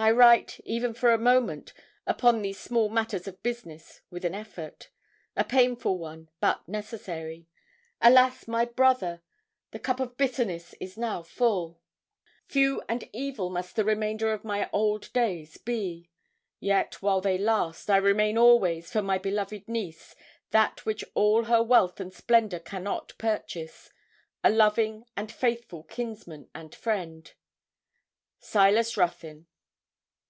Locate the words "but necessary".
6.38-7.48